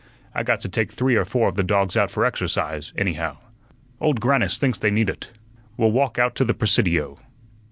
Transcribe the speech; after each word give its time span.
I 0.33 0.41
got 0.41 0.59
to 0.61 0.67
take 0.67 0.91
three 0.91 1.15
or 1.15 1.25
four 1.25 1.47
of 1.47 1.53
the 1.53 1.63
dogs 1.63 1.95
out 1.95 2.09
for 2.09 2.25
exercise, 2.25 2.91
anyhow. 2.97 3.37
Old 3.99 4.19
Grannis 4.19 4.57
thinks 4.57 4.79
they 4.79 4.89
need 4.89 5.11
ut. 5.11 5.29
We'll 5.77 5.91
walk 5.91 6.17
out 6.17 6.33
to 6.37 6.43
the 6.43 6.55
Presidio." 6.55 7.17